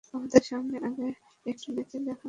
[0.13, 1.07] আমাদের সামনে আগে
[1.45, 2.19] একটু নেচে দেখাও না কেন?